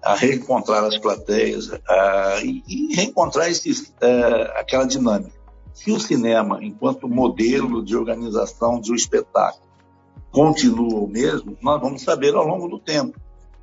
a 0.01 0.15
reencontrar 0.15 0.83
as 0.83 0.97
plateias 0.97 1.69
a, 1.87 2.39
e, 2.41 2.63
e, 2.67 2.95
reencontrar 2.95 3.49
esse, 3.49 3.93
é, 4.01 4.59
aquela 4.59 4.85
dinâmica. 4.85 5.37
Se 5.73 5.91
o 5.91 5.99
cinema, 5.99 6.59
enquanto 6.61 7.07
modelo 7.07 7.83
de 7.83 7.95
organização 7.95 8.79
de 8.79 8.91
um 8.91 8.95
espetáculo, 8.95 9.63
continua 10.31 10.99
o 10.99 11.07
mesmo, 11.07 11.57
nós 11.61 11.81
vamos 11.81 12.01
saber 12.01 12.33
ao 12.33 12.45
longo 12.45 12.67
do 12.67 12.79
tempo. 12.79 13.19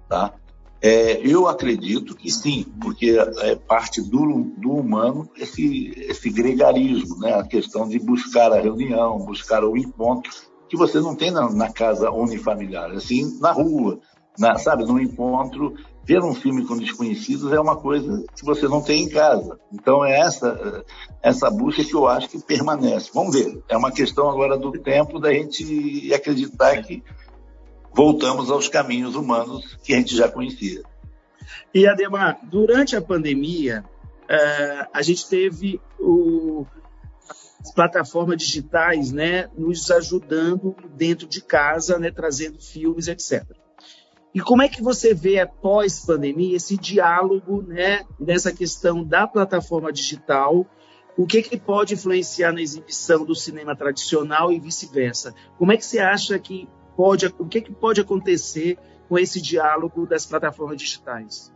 Tá? 0.09 0.35
É, 0.83 1.21
eu 1.26 1.49
acredito 1.49 2.14
que 2.14 2.30
sim, 2.30 2.64
porque 2.80 3.16
é 3.40 3.56
parte 3.56 4.02
do, 4.02 4.45
do 4.59 4.73
humano 4.73 5.28
esse, 5.37 5.92
esse 5.97 6.30
gregarismo, 6.30 7.18
né? 7.18 7.35
a 7.35 7.45
questão 7.45 7.88
de 7.88 7.99
buscar 7.99 8.52
a 8.52 8.61
reunião, 8.61 9.18
buscar 9.18 9.64
o 9.64 9.76
encontro, 9.76 10.30
que 10.68 10.76
você 10.76 11.00
não 11.00 11.14
tem 11.14 11.30
na, 11.30 11.50
na 11.50 11.71
casa 11.71 12.11
unifamiliar, 12.11 12.90
assim, 12.90 13.38
na 13.40 13.52
rua, 13.52 14.00
na, 14.38 14.59
sabe, 14.59 14.85
no 14.85 15.00
encontro 15.00 15.75
ver 16.06 16.23
um 16.23 16.35
filme 16.35 16.64
com 16.64 16.78
desconhecidos 16.78 17.52
é 17.52 17.59
uma 17.59 17.76
coisa 17.76 18.25
que 18.37 18.45
você 18.45 18.68
não 18.68 18.80
tem 18.80 19.02
em 19.02 19.09
casa. 19.09 19.59
Então 19.73 20.04
é 20.04 20.21
essa 20.21 20.85
essa 21.21 21.50
busca 21.50 21.85
que 21.85 21.95
eu 21.95 22.06
acho 22.06 22.28
que 22.28 22.38
permanece. 22.38 23.11
Vamos 23.12 23.35
ver. 23.35 23.61
É 23.68 23.76
uma 23.76 23.90
questão 23.90 24.30
agora 24.30 24.56
do 24.56 24.71
tempo 24.71 25.18
da 25.18 25.33
gente 25.33 26.14
acreditar 26.14 26.80
que 26.83 27.02
voltamos 27.97 28.50
aos 28.50 28.69
caminhos 28.69 29.15
humanos 29.15 29.79
que 29.83 29.95
a 29.95 29.97
gente 29.97 30.15
já 30.15 30.29
conhecia. 30.29 30.83
E 31.73 31.87
Ademar, 31.88 32.38
durante 32.43 32.95
a 32.95 33.00
pandemia, 33.00 33.83
uh, 34.25 34.87
a 34.93 35.00
gente 35.00 35.26
teve 35.26 35.81
o, 35.99 36.67
as 37.59 37.73
plataformas 37.73 38.37
digitais, 38.37 39.11
né, 39.12 39.49
nos 39.57 39.91
ajudando 39.91 40.76
dentro 40.95 41.26
de 41.26 41.41
casa, 41.41 41.99
né, 41.99 42.11
trazendo 42.11 42.61
filmes, 42.61 43.09
etc. 43.09 43.43
E 44.35 44.41
como 44.41 44.61
é 44.61 44.69
que 44.69 44.83
você 44.83 45.15
vê 45.15 45.41
após 45.41 46.05
pandemia 46.05 46.57
esse 46.57 46.76
diálogo, 46.76 47.62
né, 47.62 48.05
nessa 48.21 48.53
questão 48.53 49.03
da 49.03 49.26
plataforma 49.26 49.91
digital? 49.91 50.67
O 51.17 51.26
que, 51.26 51.41
que 51.41 51.57
pode 51.57 51.95
influenciar 51.95 52.53
na 52.53 52.61
exibição 52.61 53.25
do 53.25 53.35
cinema 53.35 53.75
tradicional 53.75 54.53
e 54.53 54.61
vice-versa? 54.61 55.35
Como 55.57 55.73
é 55.73 55.79
que 55.79 55.87
você 55.87 55.99
acha 55.99 56.38
que 56.38 56.69
pode, 56.97 57.26
o 57.38 57.47
que, 57.47 57.61
que 57.61 57.73
pode 57.73 58.00
acontecer 58.00 58.79
com 59.09 59.19
esse 59.19 59.41
diálogo 59.41 60.07
das 60.07 60.26
plataformas 60.26 60.79
digitais? 60.79 61.53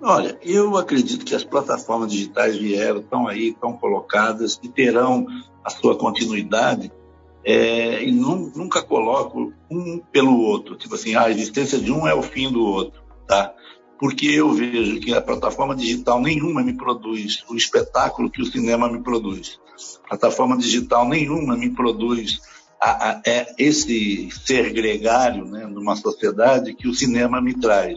Olha, 0.00 0.36
eu 0.42 0.76
acredito 0.76 1.24
que 1.24 1.34
as 1.34 1.44
plataformas 1.44 2.10
digitais 2.10 2.56
vieram, 2.56 3.00
estão 3.00 3.28
aí, 3.28 3.50
estão 3.50 3.72
colocadas 3.74 4.58
e 4.62 4.68
terão 4.68 5.26
a 5.64 5.70
sua 5.70 5.96
continuidade 5.96 6.90
é, 7.44 8.02
e 8.04 8.10
nunca 8.10 8.82
coloco 8.82 9.52
um 9.70 9.98
pelo 10.10 10.40
outro. 10.40 10.76
Tipo 10.76 10.94
assim, 10.94 11.14
a 11.14 11.30
existência 11.30 11.78
de 11.78 11.92
um 11.92 12.06
é 12.06 12.14
o 12.14 12.22
fim 12.22 12.50
do 12.50 12.64
outro, 12.64 13.00
tá? 13.26 13.54
Porque 13.98 14.26
eu 14.26 14.50
vejo 14.52 14.98
que 14.98 15.14
a 15.14 15.22
plataforma 15.22 15.76
digital 15.76 16.20
nenhuma 16.20 16.64
me 16.64 16.72
produz 16.72 17.44
o 17.48 17.54
espetáculo 17.54 18.30
que 18.30 18.42
o 18.42 18.46
cinema 18.46 18.88
me 18.88 19.00
produz. 19.00 19.60
Plataforma 20.08 20.56
digital 20.56 21.08
nenhuma 21.08 21.56
me 21.56 21.70
produz 21.70 22.40
a, 22.82 23.10
a, 23.10 23.22
é 23.24 23.54
esse 23.56 24.28
ser 24.44 24.72
gregário 24.72 25.44
né, 25.44 25.64
numa 25.66 25.94
sociedade 25.94 26.74
que 26.74 26.88
o 26.88 26.94
cinema 26.94 27.40
me 27.40 27.54
traz. 27.54 27.96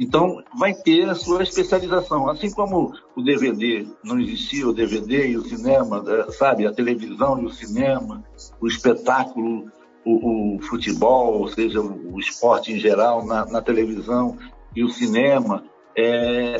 Então, 0.00 0.42
vai 0.58 0.74
ter 0.74 1.08
a 1.08 1.14
sua 1.14 1.42
especialização. 1.42 2.28
Assim 2.28 2.50
como 2.50 2.94
o 3.14 3.22
DVD, 3.22 3.86
não 4.02 4.18
existia 4.18 4.66
o 4.66 4.72
DVD 4.72 5.28
e 5.28 5.36
o 5.36 5.44
cinema, 5.44 6.02
eh, 6.08 6.32
sabe? 6.32 6.66
A 6.66 6.72
televisão 6.72 7.40
e 7.40 7.44
o 7.44 7.50
cinema, 7.50 8.24
o 8.60 8.66
espetáculo, 8.66 9.70
o, 10.04 10.56
o 10.56 10.62
futebol, 10.62 11.40
ou 11.40 11.48
seja, 11.48 11.80
o, 11.80 12.18
esporte 12.18 12.72
em 12.72 12.80
geral 12.80 13.24
na, 13.24 13.46
na 13.46 13.62
televisão 13.62 14.36
e 14.74 14.82
o 14.82 14.88
cinema, 14.88 15.62
é, 15.96 16.56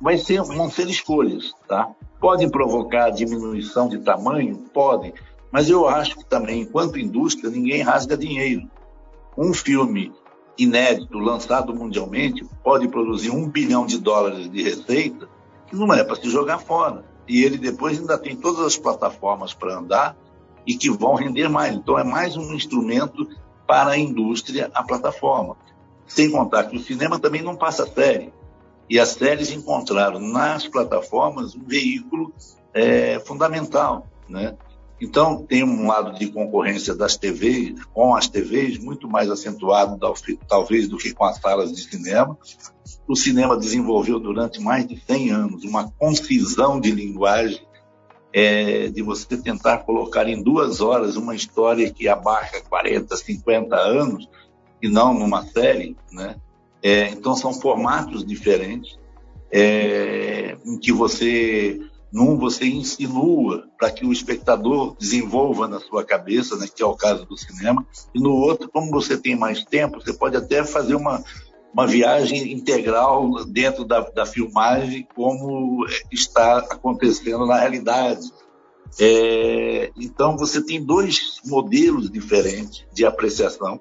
vai 0.00 0.18
ser, 0.18 0.42
vão 0.42 0.68
ser 0.68 0.88
escolhas, 0.88 1.52
tá? 1.68 1.92
Podem 2.18 2.50
provocar 2.50 3.10
diminuição 3.10 3.88
de 3.88 3.98
tamanho? 3.98 4.56
Podem. 4.72 5.12
Mas 5.54 5.70
eu 5.70 5.86
acho 5.86 6.16
que 6.16 6.24
também, 6.24 6.62
enquanto 6.62 6.98
indústria, 6.98 7.48
ninguém 7.48 7.80
rasga 7.80 8.16
dinheiro. 8.16 8.68
Um 9.38 9.54
filme 9.54 10.12
inédito, 10.58 11.16
lançado 11.16 11.72
mundialmente, 11.72 12.44
pode 12.64 12.88
produzir 12.88 13.30
um 13.30 13.48
bilhão 13.48 13.86
de 13.86 13.98
dólares 13.98 14.50
de 14.50 14.64
receita, 14.64 15.28
que 15.68 15.76
não 15.76 15.94
é 15.94 16.02
para 16.02 16.16
se 16.16 16.28
jogar 16.28 16.58
fora. 16.58 17.04
E 17.28 17.44
ele 17.44 17.56
depois 17.56 18.00
ainda 18.00 18.18
tem 18.18 18.34
todas 18.34 18.66
as 18.66 18.76
plataformas 18.76 19.54
para 19.54 19.78
andar 19.78 20.16
e 20.66 20.76
que 20.76 20.90
vão 20.90 21.14
render 21.14 21.48
mais. 21.48 21.76
Então 21.76 21.96
é 21.96 22.02
mais 22.02 22.36
um 22.36 22.52
instrumento 22.52 23.28
para 23.64 23.90
a 23.90 23.96
indústria, 23.96 24.72
a 24.74 24.82
plataforma. 24.82 25.56
Sem 26.04 26.32
contar 26.32 26.64
que 26.64 26.76
o 26.76 26.82
cinema 26.82 27.16
também 27.20 27.42
não 27.42 27.54
passa 27.54 27.86
série. 27.86 28.32
E 28.90 28.98
as 28.98 29.10
séries 29.10 29.52
encontraram 29.52 30.18
nas 30.18 30.66
plataformas 30.66 31.54
um 31.54 31.62
veículo 31.62 32.34
é, 32.74 33.20
fundamental. 33.20 34.08
Né? 34.28 34.56
Então, 35.00 35.44
tem 35.44 35.64
um 35.64 35.88
lado 35.88 36.16
de 36.18 36.28
concorrência 36.28 36.94
das 36.94 37.16
TVs, 37.16 37.84
com 37.92 38.14
as 38.14 38.28
TVs, 38.28 38.78
muito 38.78 39.08
mais 39.08 39.28
acentuado, 39.28 39.98
talvez, 40.48 40.88
do 40.88 40.96
que 40.96 41.12
com 41.12 41.24
as 41.24 41.38
salas 41.38 41.72
de 41.72 41.82
cinema. 41.82 42.38
O 43.06 43.16
cinema 43.16 43.56
desenvolveu 43.56 44.20
durante 44.20 44.60
mais 44.60 44.86
de 44.86 44.98
100 45.00 45.30
anos 45.30 45.64
uma 45.64 45.90
concisão 45.98 46.80
de 46.80 46.90
linguagem, 46.90 47.60
é, 48.32 48.88
de 48.88 49.02
você 49.02 49.36
tentar 49.36 49.78
colocar 49.78 50.28
em 50.28 50.42
duas 50.42 50.80
horas 50.80 51.16
uma 51.16 51.34
história 51.34 51.90
que 51.92 52.08
abarca 52.08 52.60
40, 52.62 53.16
50 53.16 53.76
anos, 53.76 54.28
e 54.80 54.88
não 54.88 55.12
numa 55.12 55.44
série. 55.44 55.96
Né? 56.12 56.36
É, 56.82 57.08
então, 57.08 57.34
são 57.34 57.52
formatos 57.52 58.24
diferentes, 58.24 58.98
é, 59.50 60.56
em 60.64 60.78
que 60.78 60.92
você 60.92 61.80
num, 62.14 62.38
você 62.38 62.64
insinua 62.64 63.66
para 63.76 63.90
que 63.90 64.06
o 64.06 64.12
espectador 64.12 64.94
desenvolva 64.96 65.66
na 65.66 65.80
sua 65.80 66.04
cabeça, 66.04 66.54
né, 66.54 66.68
que 66.72 66.80
é 66.80 66.86
o 66.86 66.94
caso 66.94 67.26
do 67.26 67.36
cinema. 67.36 67.84
E 68.14 68.20
no 68.20 68.30
outro, 68.30 68.70
como 68.70 68.88
você 68.92 69.18
tem 69.18 69.34
mais 69.34 69.64
tempo, 69.64 70.00
você 70.00 70.12
pode 70.12 70.36
até 70.36 70.62
fazer 70.62 70.94
uma, 70.94 71.24
uma 71.72 71.88
viagem 71.88 72.52
integral 72.52 73.44
dentro 73.46 73.84
da, 73.84 73.98
da 73.98 74.24
filmagem, 74.24 75.08
como 75.12 75.84
está 76.12 76.58
acontecendo 76.58 77.46
na 77.46 77.58
realidade. 77.58 78.30
É, 79.00 79.90
então, 79.96 80.36
você 80.36 80.64
tem 80.64 80.80
dois 80.80 81.40
modelos 81.44 82.08
diferentes 82.08 82.86
de 82.92 83.04
apreciação 83.04 83.80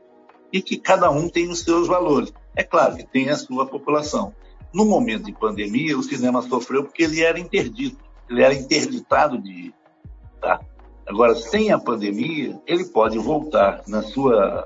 e 0.51 0.59
que 0.59 0.77
cada 0.77 1.11
um 1.11 1.29
tem 1.29 1.51
os 1.51 1.59
seus 1.59 1.87
valores. 1.87 2.33
É 2.55 2.63
claro 2.63 2.95
que 2.97 3.05
tem 3.05 3.29
a 3.29 3.37
sua 3.37 3.67
população. 3.67 4.33
No 4.73 4.85
momento 4.85 5.25
de 5.25 5.33
pandemia, 5.33 5.95
o 5.95 6.01
cinema 6.01 6.41
sofreu 6.41 6.83
porque 6.83 7.03
ele 7.03 7.21
era 7.21 7.39
interdito. 7.39 8.12
Ele 8.33 8.43
era 8.43 8.53
interditado 8.53 9.37
de 9.37 9.51
ir. 9.51 9.73
Tá? 10.41 10.59
Agora, 11.07 11.35
sem 11.35 11.71
a 11.71 11.79
pandemia, 11.79 12.59
ele 12.65 12.85
pode 12.85 13.17
voltar 13.19 13.83
na 13.87 14.01
sua 14.01 14.65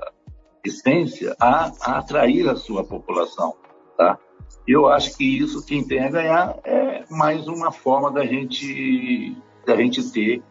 essência 0.64 1.36
a, 1.38 1.70
a 1.82 1.98
atrair 1.98 2.48
a 2.48 2.56
sua 2.56 2.82
população. 2.82 3.54
Tá? 3.96 4.18
Eu 4.66 4.88
acho 4.88 5.16
que 5.16 5.24
isso 5.24 5.64
quem 5.64 5.86
tem 5.86 6.00
a 6.00 6.10
ganhar 6.10 6.58
é 6.64 7.04
mais 7.10 7.46
uma 7.46 7.70
forma 7.70 8.10
da 8.10 8.24
gente, 8.24 9.36
da 9.66 9.76
gente 9.76 10.10
ter 10.10 10.42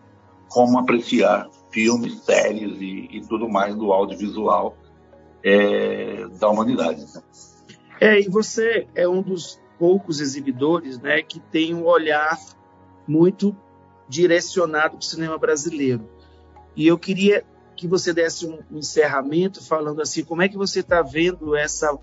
como 0.49 0.79
apreciar 0.79 1.49
filmes, 1.71 2.23
séries 2.23 2.79
e, 2.79 3.09
e 3.11 3.21
tudo 3.27 3.49
mais 3.49 3.75
do 3.75 3.91
audiovisual 3.91 4.77
é, 5.43 6.27
da 6.39 6.49
humanidade. 6.49 7.01
Né? 7.01 7.21
É, 7.99 8.19
e 8.19 8.29
você 8.29 8.87
é 8.95 9.07
um 9.07 9.21
dos 9.21 9.59
poucos 9.77 10.19
exibidores 10.19 10.99
né, 10.99 11.21
que 11.21 11.39
tem 11.39 11.73
um 11.73 11.85
olhar 11.85 12.37
muito 13.07 13.55
direcionado 14.09 14.97
para 14.97 14.99
o 14.99 15.03
cinema 15.03 15.37
brasileiro. 15.37 16.09
E 16.75 16.87
eu 16.87 16.97
queria 16.97 17.45
que 17.75 17.87
você 17.87 18.13
desse 18.13 18.45
um, 18.45 18.59
encerramento 18.71 19.63
falando 19.63 20.01
assim, 20.01 20.23
como 20.23 20.41
é 20.41 20.49
que 20.49 20.57
você 20.57 20.79
está 20.79 21.01
vendo 21.01 21.55
essa 21.55 21.97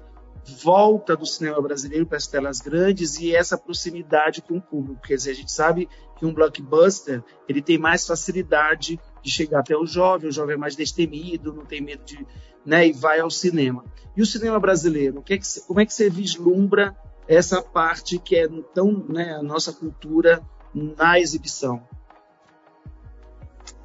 volta 0.62 1.16
do 1.16 1.25
cinema 1.25 1.61
brasileiro 1.61 2.06
para 2.06 2.18
as 2.18 2.26
telas 2.26 2.61
grandes 2.61 3.18
e 3.18 3.34
essa 3.34 3.56
proximidade 3.56 4.42
com 4.42 4.58
o 4.58 4.62
público. 4.62 5.00
Quer 5.02 5.16
dizer, 5.16 5.30
a 5.30 5.34
gente 5.34 5.50
sabe 5.50 5.88
que 6.16 6.26
um 6.26 6.34
blockbuster 6.34 7.23
ele 7.49 7.62
tem 7.62 7.78
mais 7.78 8.06
facilidade 8.06 9.00
de 9.23 9.30
chegar 9.30 9.61
até 9.61 9.76
o 9.76 9.87
jovem, 9.87 10.28
o 10.28 10.32
jovem 10.32 10.54
é 10.54 10.58
mais 10.58 10.76
destemido, 10.76 11.52
não 11.52 11.64
tem 11.64 11.80
medo 11.80 12.04
de, 12.04 12.26
né, 12.64 12.87
e 12.87 12.92
vai 12.92 13.20
ao 13.20 13.30
cinema. 13.30 13.84
E 14.16 14.20
o 14.20 14.26
cinema 14.26 14.61
brasileiro, 14.61 15.23
que 15.23 15.34
é 15.34 15.38
que, 15.38 15.46
como 15.66 15.80
é 15.80 15.87
que 15.87 15.94
você 15.94 16.11
vislumbra 16.11 16.94
essa 17.26 17.62
parte 17.62 18.18
que 18.18 18.37
é 18.37 18.46
tão, 18.75 19.04
né, 19.08 19.34
a 19.34 19.42
nossa 19.42 19.73
cultura 19.73 20.42
na 20.75 21.19
exibição? 21.19 21.83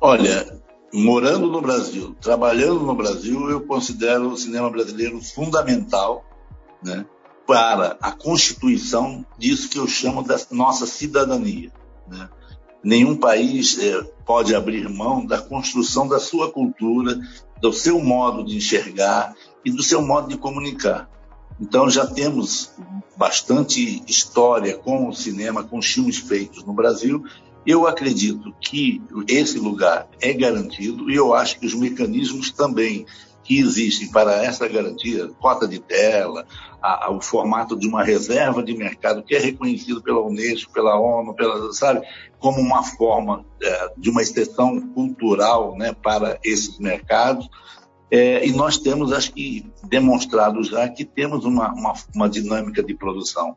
Olha, 0.02 0.60
morando 0.94 1.48
no 1.48 1.62
Brasil, 1.62 2.16
trabalhando 2.22 2.82
no 2.82 2.96
Brasil, 2.96 3.50
eu 3.50 3.62
considero 3.62 4.30
o 4.30 4.38
cinema 4.38 4.70
brasileiro 4.70 5.22
fundamental 5.22 6.26
né, 6.84 7.06
para 7.46 7.98
a 8.02 8.12
constituição 8.12 9.26
disso 9.38 9.70
que 9.70 9.78
eu 9.78 9.88
chamo 9.88 10.24
da 10.24 10.38
nossa 10.52 10.88
cidadania. 10.88 11.72
Né? 12.08 12.30
Nenhum 12.84 13.18
país 13.18 13.78
é, 13.78 14.02
pode 14.26 14.56
abrir 14.56 14.88
mão 14.90 15.26
da 15.26 15.42
construção 15.42 16.08
da 16.08 16.20
sua 16.20 16.52
cultura, 16.52 17.20
do 17.62 17.74
seu 17.74 18.00
modo 18.00 18.44
de 18.44 18.56
enxergar 18.56 19.36
e 19.66 19.72
do 19.72 19.84
seu 19.84 20.02
modo 20.02 20.30
de 20.30 20.38
comunicar. 20.38 21.10
Então 21.60 21.90
já 21.90 22.06
temos 22.06 22.72
bastante 23.18 24.04
história 24.08 24.78
com 24.78 25.10
o 25.10 25.14
cinema, 25.14 25.64
com 25.64 25.78
os 25.78 25.86
filmes 25.86 26.18
feitos 26.18 26.64
no 26.64 26.74
Brasil. 26.74 27.24
Eu 27.66 27.86
acredito 27.86 28.56
que 28.62 29.02
esse 29.28 29.60
lugar 29.60 30.08
é 30.22 30.34
garantido 30.34 31.12
e 31.12 31.16
eu 31.16 31.34
acho 31.34 31.60
que 31.60 31.66
os 31.66 31.74
mecanismos 31.74 32.52
também 32.52 33.06
que 33.50 33.58
existem 33.58 34.12
para 34.12 34.44
essa 34.44 34.68
garantia, 34.68 35.28
cota 35.40 35.68
de 35.68 35.80
tela, 35.80 36.46
a, 36.80 37.08
a, 37.08 37.12
o 37.12 37.20
formato 37.20 37.76
de 37.76 37.88
uma 37.88 38.04
reserva 38.04 38.62
de 38.62 38.78
mercado 38.78 39.24
que 39.24 39.34
é 39.34 39.40
reconhecido 39.40 40.04
pela 40.04 40.22
Unesco, 40.22 40.72
pela 40.72 41.00
ONU, 41.00 41.34
pela, 41.34 41.74
sabe, 41.74 42.06
como 42.38 42.60
uma 42.60 42.84
forma 42.84 43.44
é, 43.62 43.92
de 43.98 44.12
uma 44.12 44.22
extensão 44.22 44.80
cultural 44.92 45.76
né, 45.76 45.94
para 45.94 46.40
esses 46.44 46.78
mercados. 46.78 47.50
É, 48.12 48.46
e 48.46 48.52
nós 48.52 48.78
temos, 48.78 49.12
acho 49.12 49.34
que, 49.34 49.72
demonstrado 49.84 50.64
já 50.64 50.90
que 50.90 51.06
temos 51.06 51.46
uma, 51.46 51.72
uma, 51.74 51.94
uma 52.16 52.30
dinâmica 52.30 52.82
de 52.82 52.96
produção. 52.96 53.56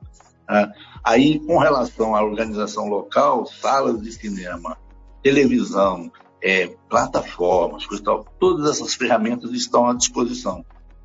Né? 0.48 0.70
Aí, 1.02 1.38
com 1.40 1.58
relação 1.58 2.14
à 2.14 2.22
organização 2.22 2.88
local, 2.88 3.46
salas 3.46 4.02
de 4.02 4.12
cinema, 4.12 4.76
televisão, 5.22 6.10
é, 6.42 6.66
plataformas, 6.88 7.86
tal, 8.04 8.26
todas 8.38 8.70
essas 8.70 8.94
ferramentas 8.94 9.52
estão 9.52 9.88
à 9.88 9.94
disposição. 9.94 10.64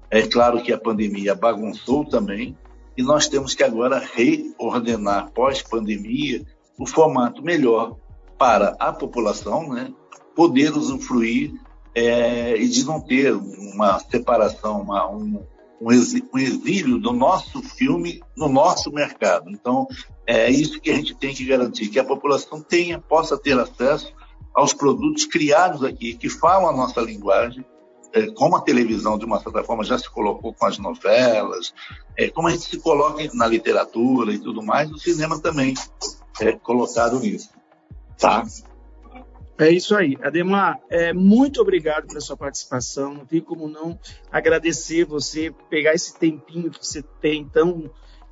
É 0.09 0.23
claro 0.23 0.61
que 0.61 0.73
a 0.73 0.77
pandemia 0.77 1.35
bagunçou 1.35 2.03
também 2.05 2.57
e 2.97 3.03
nós 3.03 3.27
temos 3.27 3.53
que 3.53 3.63
agora 3.63 3.99
reordenar 3.99 5.31
pós-pandemia 5.31 6.45
o 6.77 6.85
formato 6.85 7.43
melhor 7.43 7.95
para 8.37 8.75
a 8.79 8.91
população, 8.91 9.69
né, 9.69 9.93
poder 10.35 10.75
usufruir 10.75 11.53
é, 11.97 12.55
e 12.55 12.67
de 12.67 12.85
não 12.85 13.01
ter 13.01 13.33
uma 13.33 13.97
separação, 13.97 14.81
uma, 14.81 15.09
um, 15.09 15.43
um 15.81 15.91
exílio 15.91 16.99
do 16.99 17.11
nosso 17.11 17.59
filme 17.63 18.21
no 18.35 18.47
nosso 18.47 18.91
mercado. 18.91 19.49
Então, 19.49 19.87
é 20.27 20.47
isso 20.47 20.79
que 20.79 20.91
a 20.91 20.95
gente 20.95 21.15
tem 21.15 21.33
que 21.33 21.43
garantir, 21.43 21.89
que 21.89 21.97
a 21.97 22.03
população 22.03 22.61
tenha, 22.61 22.99
possa 22.99 23.35
ter 23.35 23.57
acesso 23.59 24.13
aos 24.53 24.73
produtos 24.73 25.25
criados 25.25 25.83
aqui, 25.83 26.13
que 26.13 26.29
falam 26.29 26.69
a 26.69 26.71
nossa 26.71 27.01
linguagem, 27.01 27.65
é, 28.13 28.27
como 28.27 28.55
a 28.55 28.61
televisão, 28.61 29.17
de 29.17 29.25
uma 29.25 29.41
certa 29.41 29.63
forma, 29.63 29.83
já 29.83 29.97
se 29.97 30.07
colocou 30.07 30.53
com 30.53 30.67
as 30.67 30.77
novelas, 30.77 31.73
é, 32.15 32.29
como 32.29 32.47
a 32.47 32.51
gente 32.51 32.65
se 32.65 32.77
coloca 32.77 33.27
na 33.33 33.47
literatura 33.47 34.31
e 34.31 34.37
tudo 34.37 34.61
mais, 34.61 34.91
o 34.91 34.99
cinema 34.99 35.41
também 35.41 35.73
é 36.41 36.51
colocado 36.51 37.19
nisso. 37.19 37.49
Tá? 38.19 38.45
É 39.59 39.71
isso 39.71 39.95
aí. 39.95 40.17
Ademar, 40.21 40.79
é, 40.89 41.11
muito 41.13 41.61
obrigado 41.61 42.07
pela 42.07 42.21
sua 42.21 42.37
participação. 42.37 43.13
Não 43.13 43.25
tem 43.25 43.41
como 43.41 43.67
não 43.67 43.97
agradecer 44.31 45.03
você, 45.03 45.53
pegar 45.69 45.93
esse 45.93 46.17
tempinho 46.17 46.69
que 46.69 46.85
você 46.85 47.01
tem 47.21 47.47
tão 47.47 47.89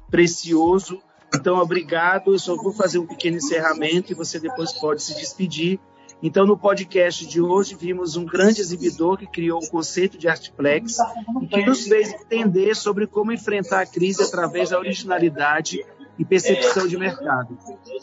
precioso. 0.10 1.02
Então, 1.34 1.58
obrigado. 1.58 2.34
Eu 2.34 2.40
só 2.40 2.56
vou 2.56 2.72
fazer 2.72 3.00
um 3.00 3.08
pequeno 3.08 3.38
encerramento 3.38 4.12
e 4.12 4.16
você 4.16 4.40
depois 4.40 4.72
pode 4.74 5.02
se 5.02 5.16
despedir 5.16 5.80
então, 6.24 6.46
no 6.46 6.58
podcast 6.58 7.26
de 7.26 7.42
hoje, 7.42 7.76
vimos 7.76 8.16
um 8.16 8.26
grande 8.26 8.62
exibidor 8.62 9.18
que 9.18 9.28
criou 9.28 9.62
o 9.62 9.70
conceito 9.70 10.18
de 10.18 10.28
Artplex 10.28 10.98
e 11.42 11.48
que 11.48 11.66
nos 11.66 11.88
fez 11.88 12.14
entender 12.14 12.76
sobre 12.76 13.06
como 13.06 13.32
enfrentar 13.32 13.82
a 13.82 13.86
crise 13.86 14.24
através 14.24 14.70
da 14.70 14.80
originalidade 14.80 15.86
e 16.18 16.26
percepção 16.26 16.88
de 16.88 16.98
mercado. 16.98 17.58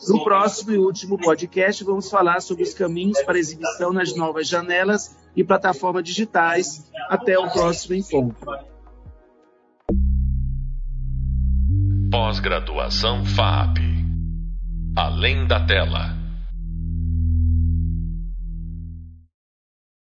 No 0.09 0.23
próximo 0.25 0.73
e 0.73 0.79
último 0.79 1.19
podcast, 1.19 1.83
vamos 1.85 2.11
falar 2.11 2.41
sobre 2.41 2.63
os 2.63 2.75
caminhos 2.75 3.21
para 3.23 3.39
exibição 3.39 3.93
nas 3.93 4.15
novas 4.15 4.49
janelas 4.49 5.17
e 5.37 5.43
plataformas 5.43 6.05
digitais. 6.05 6.91
Até 7.09 7.39
o 7.39 7.51
próximo 7.51 7.95
encontro. 7.95 8.51
Pós-graduação 12.11 13.25
FAP. 13.25 13.79
Além 14.97 15.47
da 15.47 15.65
tela. 15.65 16.22